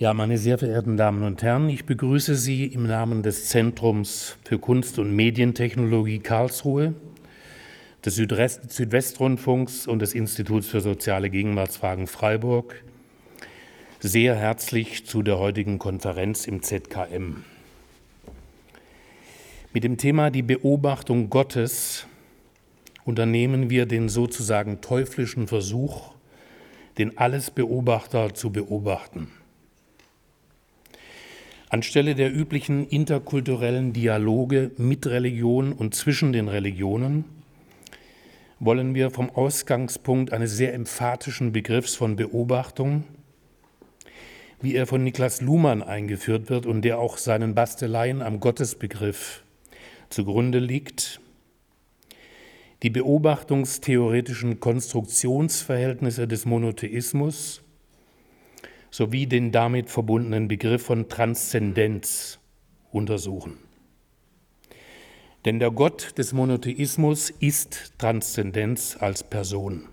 Ja, 0.00 0.14
meine 0.14 0.38
sehr 0.38 0.56
verehrten 0.56 0.96
Damen 0.96 1.22
und 1.24 1.42
Herren, 1.42 1.68
ich 1.68 1.84
begrüße 1.84 2.34
Sie 2.34 2.64
im 2.64 2.86
Namen 2.86 3.22
des 3.22 3.50
Zentrums 3.50 4.38
für 4.44 4.58
Kunst- 4.58 4.98
und 4.98 5.14
Medientechnologie 5.14 6.20
Karlsruhe, 6.20 6.94
des 8.02 8.14
Südwestrundfunks 8.14 9.86
und 9.86 9.98
des 9.98 10.14
Instituts 10.14 10.68
für 10.68 10.80
soziale 10.80 11.28
Gegenwartsfragen 11.28 12.06
Freiburg 12.06 12.82
sehr 13.98 14.36
herzlich 14.36 15.04
zu 15.04 15.22
der 15.22 15.38
heutigen 15.38 15.78
Konferenz 15.78 16.46
im 16.46 16.62
ZKM. 16.62 17.44
Mit 19.74 19.84
dem 19.84 19.98
Thema 19.98 20.30
die 20.30 20.40
Beobachtung 20.40 21.28
Gottes 21.28 22.06
unternehmen 23.04 23.68
wir 23.68 23.84
den 23.84 24.08
sozusagen 24.08 24.80
teuflischen 24.80 25.46
Versuch, 25.46 26.14
den 26.96 27.18
Allesbeobachter 27.18 28.32
zu 28.32 28.50
beobachten. 28.50 29.28
Anstelle 31.72 32.16
der 32.16 32.34
üblichen 32.34 32.84
interkulturellen 32.88 33.92
Dialoge 33.92 34.72
mit 34.76 35.06
Religion 35.06 35.72
und 35.72 35.94
zwischen 35.94 36.32
den 36.32 36.48
Religionen 36.48 37.24
wollen 38.58 38.92
wir 38.96 39.12
vom 39.12 39.30
Ausgangspunkt 39.30 40.32
eines 40.32 40.56
sehr 40.56 40.74
emphatischen 40.74 41.52
Begriffs 41.52 41.94
von 41.94 42.16
Beobachtung, 42.16 43.04
wie 44.60 44.74
er 44.74 44.88
von 44.88 45.04
Niklas 45.04 45.42
Luhmann 45.42 45.84
eingeführt 45.84 46.50
wird 46.50 46.66
und 46.66 46.82
der 46.82 46.98
auch 46.98 47.18
seinen 47.18 47.54
Basteleien 47.54 48.20
am 48.20 48.40
Gottesbegriff 48.40 49.44
zugrunde 50.08 50.58
liegt, 50.58 51.20
die 52.82 52.90
beobachtungstheoretischen 52.90 54.58
Konstruktionsverhältnisse 54.58 56.26
des 56.26 56.46
Monotheismus 56.46 57.62
sowie 58.90 59.26
den 59.26 59.52
damit 59.52 59.90
verbundenen 59.90 60.48
Begriff 60.48 60.82
von 60.84 61.08
Transzendenz 61.08 62.38
untersuchen. 62.92 63.58
Denn 65.44 65.58
der 65.58 65.70
Gott 65.70 66.18
des 66.18 66.32
Monotheismus 66.32 67.30
ist 67.30 67.94
Transzendenz 67.98 68.96
als 69.00 69.22
Person. 69.22 69.84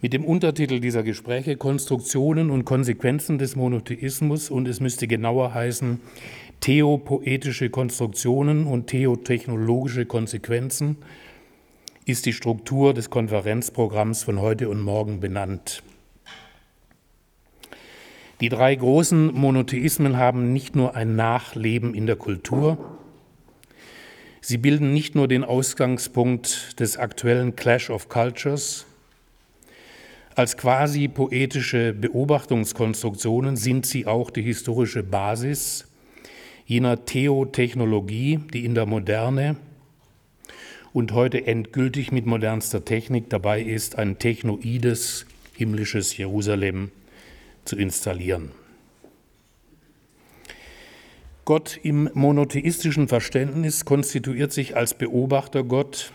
Mit 0.00 0.12
dem 0.12 0.24
Untertitel 0.24 0.80
dieser 0.80 1.02
Gespräche 1.02 1.56
Konstruktionen 1.56 2.50
und 2.50 2.64
Konsequenzen 2.64 3.38
des 3.38 3.56
Monotheismus 3.56 4.50
und 4.50 4.68
es 4.68 4.80
müsste 4.80 5.06
genauer 5.06 5.54
heißen 5.54 6.00
Theopoetische 6.60 7.70
Konstruktionen 7.70 8.66
und 8.66 8.88
theotechnologische 8.88 10.06
Konsequenzen 10.06 10.96
ist 12.04 12.26
die 12.26 12.32
Struktur 12.32 12.94
des 12.94 13.10
Konferenzprogramms 13.10 14.24
von 14.24 14.40
heute 14.40 14.68
und 14.68 14.80
morgen 14.80 15.20
benannt. 15.20 15.82
Die 18.40 18.50
drei 18.50 18.74
großen 18.74 19.32
Monotheismen 19.32 20.18
haben 20.18 20.52
nicht 20.52 20.76
nur 20.76 20.94
ein 20.94 21.16
Nachleben 21.16 21.94
in 21.94 22.06
der 22.06 22.16
Kultur, 22.16 22.76
sie 24.42 24.58
bilden 24.58 24.92
nicht 24.92 25.14
nur 25.14 25.26
den 25.26 25.42
Ausgangspunkt 25.42 26.78
des 26.78 26.98
aktuellen 26.98 27.56
Clash 27.56 27.88
of 27.88 28.10
Cultures, 28.10 28.84
als 30.34 30.58
quasi 30.58 31.08
poetische 31.08 31.94
Beobachtungskonstruktionen 31.94 33.56
sind 33.56 33.86
sie 33.86 34.06
auch 34.06 34.28
die 34.28 34.42
historische 34.42 35.02
Basis 35.02 35.86
jener 36.66 37.06
Theotechnologie, 37.06 38.40
die 38.52 38.66
in 38.66 38.74
der 38.74 38.84
Moderne 38.84 39.56
und 40.92 41.12
heute 41.12 41.46
endgültig 41.46 42.12
mit 42.12 42.26
modernster 42.26 42.84
Technik 42.84 43.30
dabei 43.30 43.62
ist, 43.62 43.96
ein 43.96 44.18
technoides 44.18 45.24
himmlisches 45.54 46.14
Jerusalem 46.18 46.90
zu 47.66 47.76
installieren. 47.76 48.52
Gott 51.44 51.78
im 51.82 52.10
monotheistischen 52.12 53.06
Verständnis 53.06 53.84
konstituiert 53.84 54.52
sich 54.52 54.76
als 54.76 54.94
Beobachtergott 54.94 56.12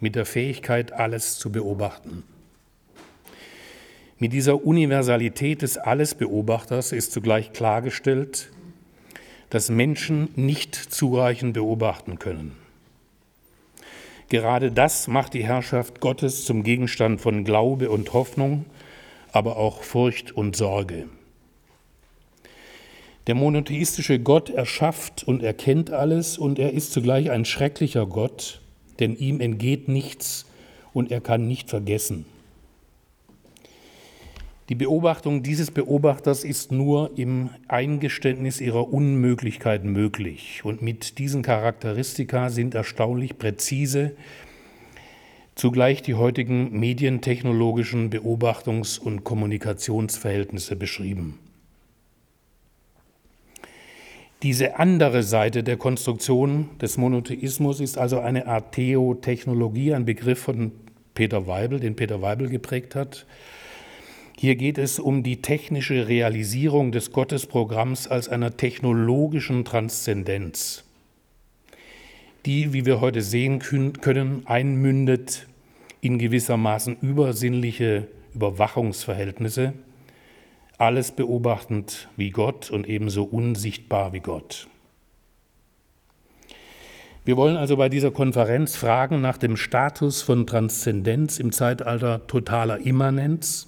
mit 0.00 0.16
der 0.16 0.26
Fähigkeit, 0.26 0.92
alles 0.92 1.38
zu 1.38 1.52
beobachten. 1.52 2.24
Mit 4.18 4.32
dieser 4.32 4.64
Universalität 4.64 5.62
des 5.62 5.78
Allesbeobachters 5.78 6.92
ist 6.92 7.12
zugleich 7.12 7.52
klargestellt, 7.52 8.50
dass 9.50 9.68
Menschen 9.68 10.30
nicht 10.34 10.74
zureichend 10.74 11.54
beobachten 11.54 12.18
können. 12.18 12.56
Gerade 14.28 14.72
das 14.72 15.06
macht 15.06 15.34
die 15.34 15.44
Herrschaft 15.44 16.00
Gottes 16.00 16.44
zum 16.44 16.64
Gegenstand 16.64 17.20
von 17.20 17.44
Glaube 17.44 17.90
und 17.90 18.12
Hoffnung 18.12 18.64
aber 19.36 19.58
auch 19.58 19.82
Furcht 19.82 20.32
und 20.32 20.56
Sorge. 20.56 21.04
Der 23.26 23.34
monotheistische 23.34 24.18
Gott 24.18 24.48
erschafft 24.48 25.24
und 25.24 25.42
erkennt 25.42 25.90
alles 25.90 26.38
und 26.38 26.58
er 26.58 26.72
ist 26.72 26.92
zugleich 26.92 27.30
ein 27.30 27.44
schrecklicher 27.44 28.06
Gott, 28.06 28.62
denn 28.98 29.14
ihm 29.14 29.40
entgeht 29.40 29.88
nichts 29.88 30.46
und 30.94 31.10
er 31.10 31.20
kann 31.20 31.46
nicht 31.46 31.68
vergessen. 31.68 32.24
Die 34.70 34.74
Beobachtung 34.74 35.42
dieses 35.42 35.70
Beobachters 35.70 36.42
ist 36.42 36.72
nur 36.72 37.10
im 37.16 37.50
Eingeständnis 37.68 38.62
ihrer 38.62 38.90
Unmöglichkeit 38.90 39.84
möglich. 39.84 40.62
Und 40.64 40.80
mit 40.80 41.18
diesen 41.18 41.42
Charakteristika 41.42 42.48
sind 42.48 42.74
erstaunlich 42.74 43.38
präzise 43.38 44.16
zugleich 45.56 46.02
die 46.02 46.14
heutigen 46.14 46.78
medientechnologischen 46.78 48.10
Beobachtungs- 48.10 49.00
und 49.00 49.24
Kommunikationsverhältnisse 49.24 50.76
beschrieben. 50.76 51.38
Diese 54.42 54.78
andere 54.78 55.22
Seite 55.22 55.64
der 55.64 55.78
Konstruktion 55.78 56.68
des 56.80 56.98
Monotheismus 56.98 57.80
ist 57.80 57.96
also 57.96 58.20
eine 58.20 58.46
Art 58.46 58.72
Theotechnologie, 58.72 59.94
ein 59.94 60.04
Begriff 60.04 60.38
von 60.38 60.72
Peter 61.14 61.46
Weibel, 61.46 61.80
den 61.80 61.96
Peter 61.96 62.20
Weibel 62.20 62.50
geprägt 62.50 62.94
hat. 62.94 63.26
Hier 64.36 64.56
geht 64.56 64.76
es 64.76 64.98
um 64.98 65.22
die 65.22 65.40
technische 65.40 66.06
Realisierung 66.06 66.92
des 66.92 67.12
Gottesprogramms 67.12 68.06
als 68.08 68.28
einer 68.28 68.58
technologischen 68.58 69.64
Transzendenz 69.64 70.85
die, 72.46 72.72
wie 72.72 72.86
wir 72.86 73.00
heute 73.00 73.22
sehen 73.22 73.58
können, 73.58 74.46
einmündet 74.46 75.46
in 76.00 76.18
gewissermaßen 76.18 76.96
übersinnliche 77.00 78.06
Überwachungsverhältnisse, 78.34 79.72
alles 80.78 81.10
beobachtend 81.12 82.08
wie 82.16 82.30
Gott 82.30 82.70
und 82.70 82.88
ebenso 82.88 83.24
unsichtbar 83.24 84.12
wie 84.12 84.20
Gott. 84.20 84.68
Wir 87.24 87.36
wollen 87.36 87.56
also 87.56 87.76
bei 87.76 87.88
dieser 87.88 88.12
Konferenz 88.12 88.76
fragen 88.76 89.20
nach 89.20 89.36
dem 89.36 89.56
Status 89.56 90.22
von 90.22 90.46
Transzendenz 90.46 91.40
im 91.40 91.50
Zeitalter 91.50 92.28
totaler 92.28 92.78
Immanenz. 92.78 93.66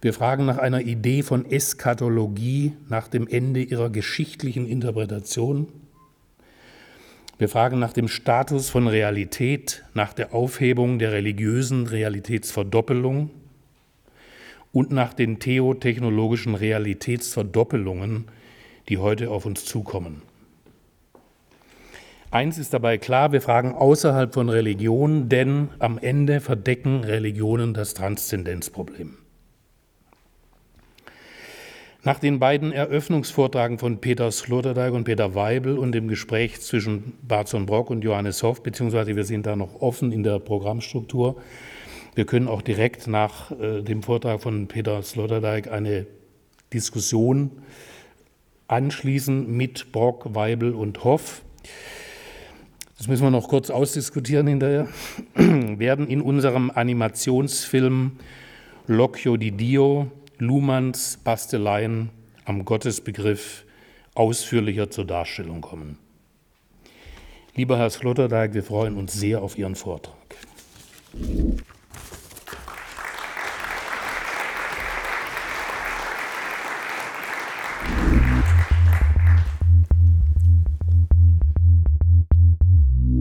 Wir 0.00 0.14
fragen 0.14 0.46
nach 0.46 0.56
einer 0.56 0.80
Idee 0.80 1.22
von 1.22 1.44
Eskatologie 1.44 2.72
nach 2.88 3.06
dem 3.06 3.28
Ende 3.28 3.62
ihrer 3.62 3.90
geschichtlichen 3.90 4.66
Interpretation. 4.66 5.68
Wir 7.42 7.48
fragen 7.48 7.80
nach 7.80 7.92
dem 7.92 8.06
Status 8.06 8.70
von 8.70 8.86
Realität, 8.86 9.84
nach 9.94 10.12
der 10.12 10.32
Aufhebung 10.32 11.00
der 11.00 11.10
religiösen 11.10 11.88
Realitätsverdoppelung 11.88 13.30
und 14.70 14.92
nach 14.92 15.12
den 15.12 15.40
theotechnologischen 15.40 16.54
Realitätsverdoppelungen, 16.54 18.26
die 18.88 18.98
heute 18.98 19.28
auf 19.28 19.44
uns 19.44 19.64
zukommen. 19.64 20.22
Eins 22.30 22.58
ist 22.58 22.72
dabei 22.74 22.96
klar, 22.96 23.32
wir 23.32 23.40
fragen 23.40 23.72
außerhalb 23.72 24.32
von 24.32 24.48
Religion, 24.48 25.28
denn 25.28 25.70
am 25.80 25.98
Ende 25.98 26.38
verdecken 26.38 27.02
Religionen 27.02 27.74
das 27.74 27.94
Transzendenzproblem. 27.94 29.18
Nach 32.04 32.18
den 32.18 32.40
beiden 32.40 32.72
Eröffnungsvortragen 32.72 33.78
von 33.78 34.00
Peter 34.00 34.32
Sloterdijk 34.32 34.92
und 34.92 35.04
Peter 35.04 35.36
Weibel 35.36 35.78
und 35.78 35.92
dem 35.92 36.08
Gespräch 36.08 36.60
zwischen 36.60 37.12
Barzon 37.22 37.64
Brock 37.64 37.90
und 37.90 38.02
Johannes 38.02 38.42
Hoff, 38.42 38.60
beziehungsweise 38.60 39.14
wir 39.14 39.22
sind 39.22 39.46
da 39.46 39.54
noch 39.54 39.80
offen 39.80 40.10
in 40.10 40.24
der 40.24 40.40
Programmstruktur, 40.40 41.36
wir 42.16 42.26
können 42.26 42.48
auch 42.48 42.60
direkt 42.60 43.06
nach 43.06 43.52
äh, 43.52 43.82
dem 43.82 44.02
Vortrag 44.02 44.42
von 44.42 44.66
Peter 44.66 45.00
Sloterdijk 45.00 45.70
eine 45.70 46.06
Diskussion 46.72 47.52
anschließen 48.66 49.56
mit 49.56 49.92
Brock, 49.92 50.34
Weibel 50.34 50.74
und 50.74 51.04
Hoff. 51.04 51.42
Das 52.98 53.06
müssen 53.06 53.22
wir 53.22 53.30
noch 53.30 53.46
kurz 53.46 53.70
ausdiskutieren 53.70 54.48
hinterher. 54.48 54.88
werden 55.36 56.08
in 56.08 56.20
unserem 56.20 56.72
Animationsfilm 56.74 58.18
Locchio 58.88 59.36
di 59.36 59.52
Dio 59.52 60.10
Luhmanns 60.42 61.18
Basteleien 61.22 62.10
am 62.44 62.64
Gottesbegriff 62.64 63.64
ausführlicher 64.16 64.90
zur 64.90 65.04
Darstellung 65.04 65.60
kommen. 65.60 65.98
Lieber 67.54 67.78
Herr 67.78 67.90
Sloterdijk, 67.90 68.52
wir 68.52 68.64
freuen 68.64 68.96
uns 68.96 69.12
sehr 69.12 69.40
auf 69.40 69.56
Ihren 69.56 69.76
Vortrag. 69.76 70.16